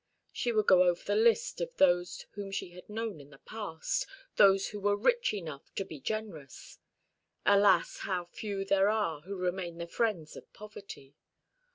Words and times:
She 0.33 0.51
would 0.51 0.65
go 0.65 0.81
over 0.81 1.03
the 1.05 1.15
list 1.15 1.61
of 1.61 1.77
those 1.77 2.25
whom 2.31 2.49
she 2.49 2.71
had 2.71 2.89
known 2.89 3.19
in 3.21 3.29
the 3.29 3.37
past 3.37 4.07
those 4.35 4.69
who 4.69 4.79
were 4.79 4.95
rich 4.95 5.31
enough 5.31 5.71
to 5.75 5.85
be 5.85 5.99
generous. 5.99 6.79
Alas! 7.45 7.97
how 7.99 8.25
few 8.25 8.65
there 8.65 8.89
are 8.89 9.21
who 9.21 9.35
remain 9.35 9.77
the 9.77 9.85
friends 9.85 10.35
of 10.35 10.51
poverty! 10.53 11.13